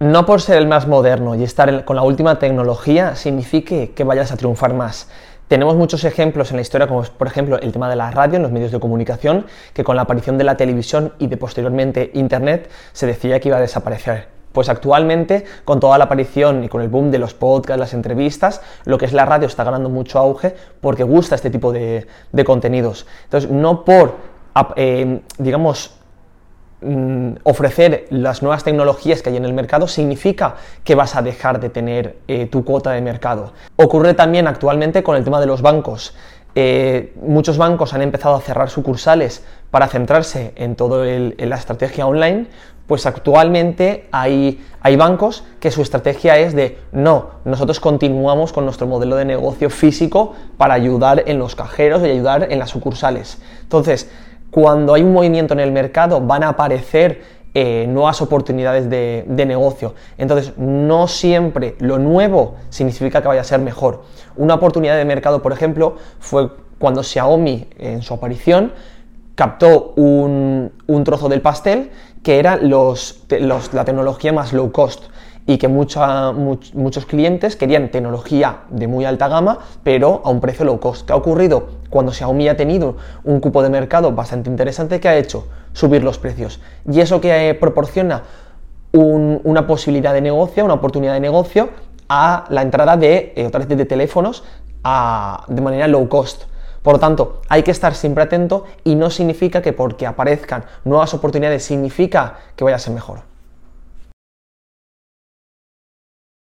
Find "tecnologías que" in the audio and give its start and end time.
28.64-29.30